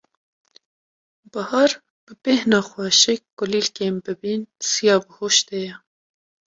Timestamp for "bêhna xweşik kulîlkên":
2.23-3.95